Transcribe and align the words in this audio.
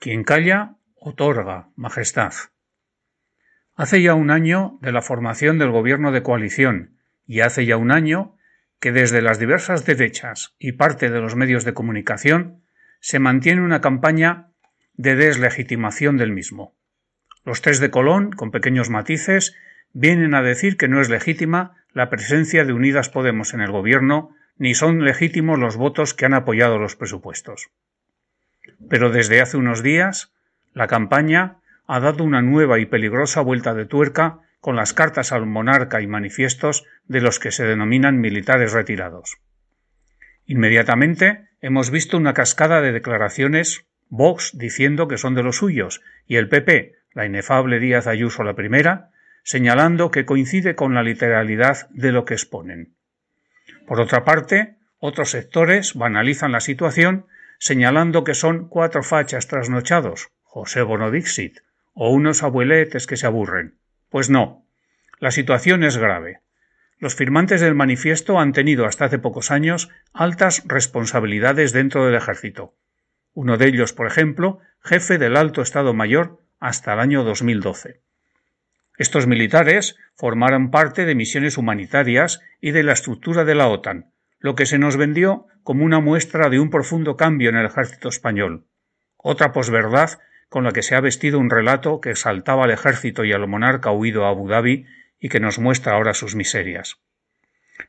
Quien 0.00 0.22
calla, 0.22 0.76
otorga, 0.94 1.70
Majestad. 1.74 2.32
Hace 3.74 4.00
ya 4.00 4.14
un 4.14 4.30
año 4.30 4.78
de 4.80 4.92
la 4.92 5.02
formación 5.02 5.58
del 5.58 5.72
gobierno 5.72 6.12
de 6.12 6.22
coalición 6.22 7.00
y 7.26 7.40
hace 7.40 7.66
ya 7.66 7.76
un 7.76 7.90
año 7.90 8.36
que 8.78 8.92
desde 8.92 9.22
las 9.22 9.40
diversas 9.40 9.86
derechas 9.86 10.54
y 10.56 10.72
parte 10.72 11.10
de 11.10 11.20
los 11.20 11.34
medios 11.34 11.64
de 11.64 11.74
comunicación 11.74 12.62
se 13.00 13.18
mantiene 13.18 13.60
una 13.60 13.80
campaña 13.80 14.52
de 14.94 15.16
deslegitimación 15.16 16.16
del 16.16 16.30
mismo. 16.30 16.76
Los 17.44 17.60
tres 17.60 17.80
de 17.80 17.90
Colón, 17.90 18.30
con 18.30 18.52
pequeños 18.52 18.90
matices, 18.90 19.56
vienen 19.92 20.34
a 20.34 20.42
decir 20.42 20.76
que 20.76 20.86
no 20.86 21.00
es 21.00 21.08
legítima 21.08 21.74
la 21.92 22.08
presencia 22.08 22.64
de 22.64 22.72
Unidas 22.72 23.08
Podemos 23.08 23.52
en 23.52 23.62
el 23.62 23.72
gobierno 23.72 24.30
ni 24.58 24.74
son 24.74 25.04
legítimos 25.04 25.58
los 25.58 25.76
votos 25.76 26.14
que 26.14 26.24
han 26.24 26.34
apoyado 26.34 26.78
los 26.78 26.94
presupuestos. 26.94 27.70
Pero 28.88 29.10
desde 29.10 29.40
hace 29.40 29.56
unos 29.56 29.82
días, 29.82 30.32
la 30.74 30.86
campaña 30.86 31.56
ha 31.86 32.00
dado 32.00 32.24
una 32.24 32.42
nueva 32.42 32.78
y 32.78 32.86
peligrosa 32.86 33.40
vuelta 33.40 33.74
de 33.74 33.86
tuerca 33.86 34.40
con 34.60 34.76
las 34.76 34.92
cartas 34.92 35.32
al 35.32 35.46
monarca 35.46 36.00
y 36.00 36.06
manifiestos 36.06 36.84
de 37.06 37.20
los 37.20 37.38
que 37.38 37.52
se 37.52 37.64
denominan 37.64 38.20
militares 38.20 38.72
retirados. 38.72 39.38
Inmediatamente 40.46 41.48
hemos 41.60 41.90
visto 41.90 42.16
una 42.16 42.34
cascada 42.34 42.80
de 42.80 42.92
declaraciones 42.92 43.86
Vox 44.08 44.52
diciendo 44.56 45.08
que 45.08 45.18
son 45.18 45.34
de 45.34 45.42
los 45.42 45.56
suyos 45.56 46.02
y 46.26 46.36
el 46.36 46.48
PP, 46.48 46.94
la 47.12 47.26
inefable 47.26 47.78
Díaz 47.78 48.06
Ayuso 48.06 48.42
la 48.42 48.54
primera, 48.54 49.10
señalando 49.42 50.10
que 50.10 50.24
coincide 50.24 50.74
con 50.74 50.94
la 50.94 51.02
literalidad 51.02 51.88
de 51.90 52.12
lo 52.12 52.24
que 52.24 52.34
exponen. 52.34 52.94
Por 53.86 54.00
otra 54.00 54.24
parte, 54.24 54.76
otros 54.98 55.30
sectores 55.30 55.94
banalizan 55.94 56.52
la 56.52 56.60
situación 56.60 57.26
señalando 57.58 58.24
que 58.24 58.34
son 58.34 58.68
cuatro 58.68 59.02
fachas 59.02 59.48
trasnochados, 59.48 60.28
José 60.42 60.82
Bonodixit, 60.82 61.60
o 61.92 62.10
unos 62.10 62.42
abueletes 62.42 63.06
que 63.06 63.16
se 63.16 63.26
aburren. 63.26 63.78
Pues 64.08 64.30
no. 64.30 64.64
La 65.18 65.30
situación 65.30 65.82
es 65.82 65.96
grave. 65.96 66.40
Los 66.98 67.14
firmantes 67.14 67.60
del 67.60 67.74
manifiesto 67.74 68.38
han 68.40 68.52
tenido 68.52 68.86
hasta 68.86 69.04
hace 69.04 69.18
pocos 69.18 69.50
años 69.50 69.88
altas 70.12 70.62
responsabilidades 70.66 71.72
dentro 71.72 72.06
del 72.06 72.14
ejército. 72.14 72.74
Uno 73.34 73.56
de 73.56 73.66
ellos, 73.68 73.92
por 73.92 74.06
ejemplo, 74.06 74.60
jefe 74.80 75.18
del 75.18 75.36
Alto 75.36 75.62
Estado 75.62 75.94
Mayor 75.94 76.40
hasta 76.60 76.94
el 76.94 77.00
año 77.00 77.24
2012. 77.24 78.00
Estos 78.96 79.28
militares 79.28 79.96
formaron 80.16 80.70
parte 80.70 81.04
de 81.04 81.14
misiones 81.14 81.56
humanitarias 81.56 82.40
y 82.60 82.72
de 82.72 82.82
la 82.82 82.92
estructura 82.92 83.44
de 83.44 83.54
la 83.54 83.68
OTAN, 83.68 84.12
lo 84.40 84.54
que 84.54 84.66
se 84.66 84.78
nos 84.78 84.96
vendió 84.96 85.46
como 85.62 85.84
una 85.84 86.00
muestra 86.00 86.48
de 86.48 86.60
un 86.60 86.70
profundo 86.70 87.16
cambio 87.16 87.50
en 87.50 87.56
el 87.56 87.66
ejército 87.66 88.08
español. 88.08 88.66
Otra 89.16 89.52
posverdad 89.52 90.18
con 90.48 90.64
la 90.64 90.72
que 90.72 90.82
se 90.82 90.94
ha 90.94 91.00
vestido 91.00 91.38
un 91.38 91.50
relato 91.50 92.00
que 92.00 92.10
exaltaba 92.10 92.64
al 92.64 92.70
ejército 92.70 93.24
y 93.24 93.32
al 93.32 93.46
monarca 93.46 93.90
huido 93.90 94.24
a 94.24 94.30
Abu 94.30 94.48
Dhabi 94.48 94.86
y 95.20 95.28
que 95.28 95.40
nos 95.40 95.58
muestra 95.58 95.94
ahora 95.94 96.14
sus 96.14 96.34
miserias. 96.34 96.98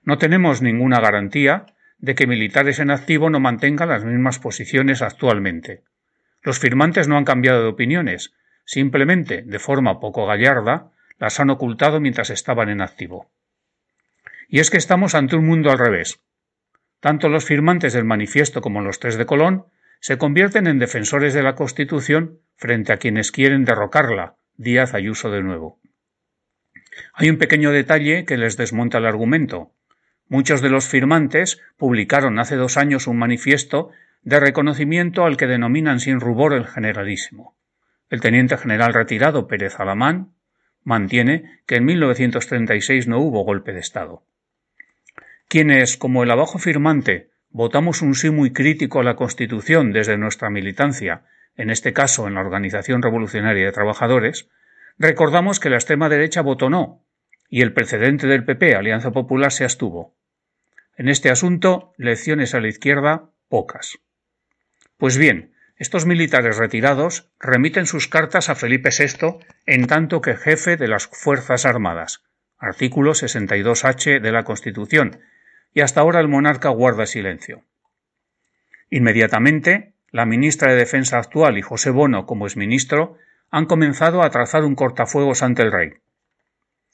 No 0.03 0.17
tenemos 0.17 0.61
ninguna 0.61 0.99
garantía 0.99 1.67
de 1.97 2.15
que 2.15 2.27
militares 2.27 2.79
en 2.79 2.91
activo 2.91 3.29
no 3.29 3.39
mantengan 3.39 3.89
las 3.89 4.03
mismas 4.03 4.39
posiciones 4.39 5.01
actualmente. 5.01 5.83
Los 6.41 6.59
firmantes 6.59 7.07
no 7.07 7.17
han 7.17 7.25
cambiado 7.25 7.61
de 7.61 7.69
opiniones, 7.69 8.33
simplemente, 8.65 9.43
de 9.45 9.59
forma 9.59 9.99
poco 9.99 10.25
gallarda, 10.25 10.91
las 11.17 11.39
han 11.39 11.49
ocultado 11.49 11.99
mientras 11.99 12.29
estaban 12.29 12.69
en 12.69 12.81
activo. 12.81 13.29
Y 14.47 14.59
es 14.59 14.69
que 14.69 14.77
estamos 14.77 15.15
ante 15.15 15.35
un 15.35 15.45
mundo 15.45 15.69
al 15.69 15.77
revés. 15.77 16.21
Tanto 16.99 17.29
los 17.29 17.45
firmantes 17.45 17.93
del 17.93 18.05
manifiesto 18.05 18.61
como 18.61 18.81
los 18.81 18.99
tres 18.99 19.17
de 19.17 19.25
Colón 19.25 19.65
se 20.01 20.17
convierten 20.17 20.67
en 20.67 20.79
defensores 20.79 21.33
de 21.33 21.43
la 21.43 21.55
Constitución 21.55 22.39
frente 22.55 22.93
a 22.93 22.97
quienes 22.97 23.31
quieren 23.31 23.65
derrocarla, 23.65 24.35
Díaz 24.57 24.93
Ayuso 24.93 25.31
de 25.31 25.41
nuevo. 25.41 25.79
Hay 27.13 27.29
un 27.29 27.37
pequeño 27.37 27.71
detalle 27.71 28.25
que 28.25 28.37
les 28.37 28.57
desmonta 28.57 28.97
el 28.97 29.05
argumento. 29.05 29.71
Muchos 30.27 30.61
de 30.61 30.69
los 30.69 30.87
firmantes 30.87 31.61
publicaron 31.77 32.39
hace 32.39 32.55
dos 32.55 32.77
años 32.77 33.07
un 33.07 33.17
manifiesto 33.17 33.91
de 34.21 34.39
reconocimiento 34.39 35.25
al 35.25 35.37
que 35.37 35.47
denominan 35.47 35.99
sin 35.99 36.19
rubor 36.19 36.53
el 36.53 36.67
generalísimo. 36.67 37.57
El 38.09 38.21
teniente 38.21 38.57
general 38.57 38.93
retirado 38.93 39.47
Pérez 39.47 39.79
Alamán 39.79 40.33
mantiene 40.83 41.61
que 41.65 41.75
en 41.75 41.85
1936 41.85 43.07
no 43.07 43.19
hubo 43.19 43.43
golpe 43.43 43.71
de 43.71 43.79
Estado. 43.79 44.23
Quienes, 45.49 45.97
como 45.97 46.21
el 46.21 46.29
abajo 46.29 46.59
firmante, 46.59 47.31
votamos 47.49 48.03
un 48.03 48.13
sí 48.13 48.29
muy 48.29 48.53
crítico 48.53 48.99
a 48.99 49.03
la 49.03 49.15
Constitución 49.15 49.91
desde 49.91 50.15
nuestra 50.15 50.51
militancia, 50.51 51.23
en 51.55 51.71
este 51.71 51.91
caso 51.91 52.27
en 52.27 52.35
la 52.35 52.41
Organización 52.41 53.01
Revolucionaria 53.01 53.65
de 53.65 53.71
Trabajadores, 53.71 54.47
recordamos 54.99 55.59
que 55.59 55.71
la 55.71 55.77
extrema 55.77 56.07
derecha 56.07 56.43
votó 56.43 56.69
no, 56.69 57.03
y 57.49 57.63
el 57.63 57.73
precedente 57.73 58.27
del 58.27 58.45
PP, 58.45 58.75
Alianza 58.75 59.09
Popular, 59.09 59.51
se 59.51 59.63
abstuvo. 59.63 60.15
En 60.95 61.09
este 61.09 61.31
asunto, 61.31 61.93
lecciones 61.97 62.53
a 62.53 62.59
la 62.59 62.67
izquierda, 62.67 63.31
pocas. 63.47 63.97
Pues 64.97 65.17
bien, 65.17 65.55
estos 65.77 66.05
militares 66.05 66.57
retirados 66.57 67.31
remiten 67.39 67.87
sus 67.87 68.07
cartas 68.07 68.49
a 68.49 68.55
Felipe 68.55 68.91
VI 68.91 69.39
en 69.65 69.87
tanto 69.87 70.21
que 70.21 70.35
jefe 70.35 70.77
de 70.77 70.87
las 70.87 71.07
Fuerzas 71.07 71.65
Armadas, 71.65 72.21
artículo 72.59 73.13
62H 73.13 74.21
de 74.21 74.31
la 74.31 74.43
Constitución, 74.43 75.21
y 75.73 75.81
hasta 75.81 76.01
ahora 76.01 76.19
el 76.19 76.27
monarca 76.27 76.69
guarda 76.69 77.05
silencio. 77.05 77.63
Inmediatamente, 78.89 79.93
la 80.11 80.25
ministra 80.25 80.71
de 80.71 80.77
Defensa 80.77 81.19
actual 81.19 81.57
y 81.57 81.61
José 81.61 81.91
Bono 81.91 82.25
como 82.25 82.45
exministro 82.45 83.17
han 83.51 83.65
comenzado 83.65 84.23
a 84.23 84.29
trazar 84.29 84.63
un 84.63 84.75
cortafuegos 84.75 85.43
ante 85.43 85.61
el 85.61 85.71
rey. 85.71 85.93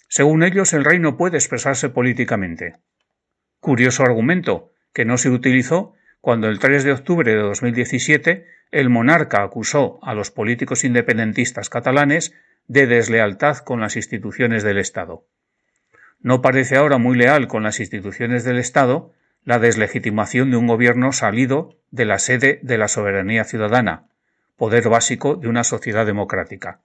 Según 0.08 0.44
ellos, 0.44 0.74
el 0.74 0.86
rey 0.86 1.00
no 1.00 1.18
puede 1.18 1.38
expresarse 1.38 1.90
políticamente. 1.90 2.76
Curioso 3.60 4.04
argumento, 4.04 4.72
que 4.94 5.06
no 5.06 5.18
se 5.18 5.30
utilizó 5.30 5.94
cuando 6.22 6.48
el 6.48 6.60
3 6.60 6.84
de 6.84 6.92
octubre 6.92 7.32
de 7.32 7.42
2017 7.42 8.48
el 8.72 8.90
monarca 8.90 9.44
acusó 9.44 10.00
a 10.02 10.14
los 10.14 10.32
políticos 10.32 10.84
independentistas 10.84 11.70
catalanes 11.70 12.34
de 12.68 12.88
deslealtad 12.88 13.58
con 13.60 13.80
las 13.80 13.96
instituciones 13.96 14.64
del 14.64 14.78
Estado. 14.78 15.26
No 16.26 16.42
parece 16.42 16.76
ahora 16.76 16.98
muy 16.98 17.16
leal 17.16 17.48
con 17.48 17.62
las 17.62 17.80
instituciones 17.80 18.44
del 18.44 18.58
Estado 18.58 19.14
la 19.44 19.60
deslegitimación 19.60 20.50
de 20.50 20.58
un 20.58 20.66
gobierno 20.66 21.12
salido 21.12 21.78
de 21.92 22.06
la 22.06 22.18
sede 22.18 22.60
de 22.64 22.80
la 22.80 22.88
soberanía 22.88 23.44
ciudadana, 23.44 24.08
poder 24.58 24.90
básico 24.90 25.36
de 25.36 25.50
una 25.50 25.64
sociedad 25.64 26.04
democrática. 26.04 26.80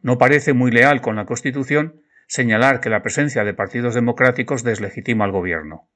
No 0.00 0.18
parece 0.18 0.52
muy 0.52 0.72
leal 0.72 1.00
con 1.00 1.14
la 1.14 1.26
Constitución 1.26 2.00
señalar 2.26 2.80
que 2.80 2.90
la 2.90 3.04
presencia 3.04 3.44
de 3.44 3.54
partidos 3.54 3.94
democráticos 3.94 4.64
deslegitima 4.64 5.26
al 5.26 5.30
gobierno. 5.30 5.86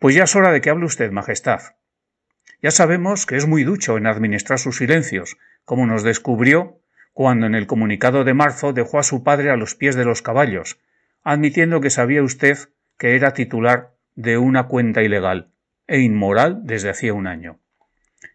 Pues 0.00 0.16
ya 0.16 0.24
es 0.24 0.34
hora 0.34 0.50
de 0.50 0.60
que 0.60 0.70
hable 0.70 0.86
usted, 0.86 1.12
Majestad. 1.12 1.60
Ya 2.60 2.72
sabemos 2.72 3.26
que 3.26 3.36
es 3.36 3.46
muy 3.46 3.62
ducho 3.62 3.96
en 3.96 4.08
administrar 4.08 4.58
sus 4.58 4.78
silencios, 4.78 5.36
como 5.64 5.86
nos 5.86 6.02
descubrió 6.02 6.80
cuando 7.12 7.46
en 7.46 7.54
el 7.54 7.68
comunicado 7.68 8.24
de 8.24 8.34
marzo 8.34 8.72
dejó 8.72 8.98
a 8.98 9.04
su 9.04 9.22
padre 9.22 9.50
a 9.52 9.56
los 9.56 9.76
pies 9.76 9.94
de 9.94 10.04
los 10.04 10.20
caballos, 10.20 10.80
admitiendo 11.22 11.80
que 11.80 11.90
sabía 11.90 12.22
usted 12.22 12.58
que 12.98 13.14
era 13.14 13.32
titular 13.32 13.94
de 14.14 14.38
una 14.38 14.66
cuenta 14.66 15.02
ilegal 15.02 15.52
e 15.86 16.00
inmoral 16.00 16.60
desde 16.64 16.90
hacía 16.90 17.14
un 17.14 17.26
año. 17.26 17.58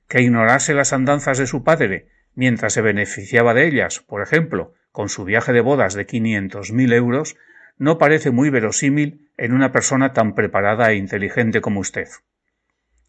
Que 0.08 0.22
ignorase 0.22 0.74
las 0.74 0.94
andanzas 0.94 1.38
de 1.38 1.48
su 1.48 1.64
padre 1.64 2.10
mientras 2.34 2.74
se 2.74 2.82
beneficiaba 2.82 3.54
de 3.54 3.68
ellas, 3.68 4.00
por 4.00 4.22
ejemplo, 4.22 4.74
con 4.92 5.10
su 5.10 5.24
viaje 5.24 5.54
de 5.54 5.62
bodas 5.62 5.94
de 5.94 6.06
quinientos 6.06 6.72
mil 6.72 6.94
euros, 6.94 7.38
no 7.78 7.98
parece 7.98 8.32
muy 8.32 8.50
verosímil 8.50 9.30
en 9.38 9.54
una 9.54 9.72
persona 9.72 10.14
tan 10.14 10.36
preparada 10.36 10.92
e 10.92 10.96
inteligente 10.96 11.62
como 11.62 11.80
usted. 11.80 12.08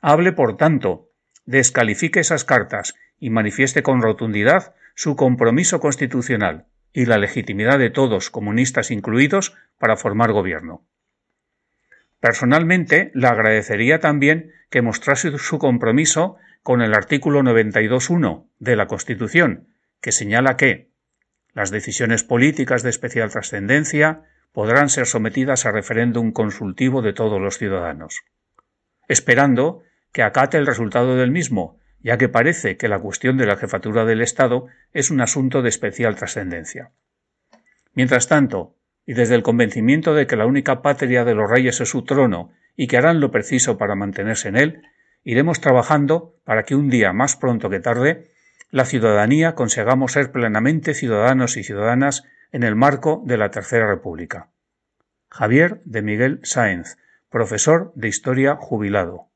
Hable, 0.00 0.32
por 0.32 0.56
tanto, 0.56 1.10
descalifique 1.44 2.20
esas 2.20 2.44
cartas 2.44 2.94
y 3.19 3.31
manifieste 3.31 3.82
con 3.82 4.02
rotundidad 4.02 4.75
su 4.94 5.17
compromiso 5.17 5.81
constitucional 5.81 6.67
y 6.96 7.04
la 7.04 7.19
legitimidad 7.19 7.78
de 7.78 7.90
todos, 7.90 8.31
comunistas 8.31 8.90
incluidos, 8.90 9.54
para 9.78 9.98
formar 9.98 10.32
gobierno. 10.32 10.82
Personalmente, 12.20 13.10
le 13.12 13.26
agradecería 13.26 14.00
también 14.00 14.52
que 14.70 14.81
mostrase 14.81 15.37
su 15.37 15.58
compromiso 15.58 16.37
con 16.62 16.81
el 16.81 16.94
artículo 16.94 17.43
92.1 17.43 18.46
de 18.60 18.76
la 18.76 18.87
Constitución, 18.87 19.69
que 20.00 20.10
señala 20.10 20.56
que 20.56 20.88
las 21.52 21.70
decisiones 21.70 22.25
políticas 22.25 22.82
de 22.82 22.88
especial 22.88 23.31
trascendencia 23.31 24.22
podrán 24.52 24.88
ser 24.88 25.04
sometidas 25.04 25.66
a 25.66 25.72
referéndum 25.72 26.32
consultivo 26.32 27.02
de 27.02 27.12
todos 27.12 27.38
los 27.38 27.58
ciudadanos. 27.58 28.22
Esperando 29.06 29.82
que 30.12 30.22
acate 30.22 30.56
el 30.56 30.64
resultado 30.64 31.14
del 31.14 31.31
mismo, 31.31 31.78
ya 32.02 32.19
que 32.19 32.28
parece 32.28 32.76
que 32.76 32.88
la 32.88 32.98
cuestión 32.98 33.37
de 33.37 33.46
la 33.46 33.56
jefatura 33.56 34.04
del 34.04 34.20
Estado 34.20 34.66
es 34.93 35.10
un 35.10 35.20
asunto 35.20 35.62
de 35.62 35.69
especial 35.69 36.16
trascendencia. 36.16 36.90
Mientras 37.94 38.28
tanto, 38.28 38.76
y 39.06 39.14
desde 39.14 39.34
el 39.34 39.43
convencimiento 39.43 40.14
de 40.14 40.26
que 40.26 40.37
la 40.37 40.46
única 40.46 40.82
patria 40.82 41.25
de 41.25 41.34
los 41.34 41.48
reyes 41.48 41.81
es 41.81 41.88
su 41.88 42.04
trono 42.04 42.50
y 42.76 42.88
que 42.88 42.96
harán 42.96 43.20
lo 43.20 43.31
preciso 43.31 43.78
para 43.78 43.94
mantenerse 43.94 44.48
en 44.48 44.56
él, 44.56 44.82
iremos 45.25 45.60
trabajando 45.60 46.37
para 46.44 46.64
que 46.64 46.75
un 46.75 46.90
día 46.90 47.12
más 47.12 47.37
pronto 47.37 47.70
que 47.70 47.81
tarde 47.81 48.31
la 48.70 48.84
ciudadanía 48.84 49.54
consigamos 49.54 50.12
ser 50.12 50.32
plenamente 50.32 50.93
ciudadanos 50.93 51.56
y 51.56 51.62
ciudadanas 51.62 52.25
en 52.52 52.64
el 52.64 52.75
marco 52.75 53.22
de 53.25 53.37
la 53.37 53.50
Tercera 53.50 53.87
República. 53.87 54.50
Javier 55.31 55.81
de 55.84 56.02
Miguel 56.02 56.40
Sáenz, 56.43 56.96
profesor 57.31 57.93
de 57.94 58.08
Historia 58.08 58.56
jubilado. 58.56 59.28